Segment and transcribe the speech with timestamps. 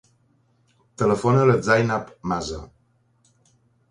[1.01, 2.59] Telefona a la Zainab Masa.